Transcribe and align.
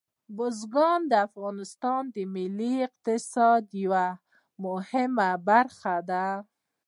بزګان 0.35 1.01
د 1.11 1.13
افغانستان 1.27 2.01
د 2.15 2.17
ملي 2.35 2.73
اقتصاد 2.87 3.63
یوه 3.83 4.07
مهمه 4.63 5.29
برخه 5.49 5.95
ده. 6.09 6.25